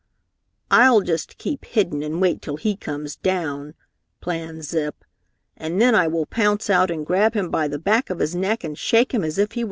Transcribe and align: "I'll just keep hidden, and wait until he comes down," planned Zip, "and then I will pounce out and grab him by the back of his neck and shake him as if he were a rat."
"I'll 0.71 1.01
just 1.01 1.37
keep 1.37 1.63
hidden, 1.63 2.01
and 2.01 2.19
wait 2.19 2.37
until 2.37 2.57
he 2.57 2.75
comes 2.75 3.15
down," 3.17 3.75
planned 4.19 4.63
Zip, 4.65 4.95
"and 5.55 5.79
then 5.79 5.93
I 5.93 6.07
will 6.07 6.25
pounce 6.25 6.71
out 6.71 6.89
and 6.89 7.05
grab 7.05 7.35
him 7.35 7.51
by 7.51 7.67
the 7.67 7.77
back 7.77 8.09
of 8.09 8.17
his 8.17 8.33
neck 8.35 8.63
and 8.63 8.75
shake 8.75 9.13
him 9.13 9.23
as 9.23 9.37
if 9.37 9.51
he 9.51 9.51
were 9.51 9.57
a 9.57 9.57
rat." 9.57 9.59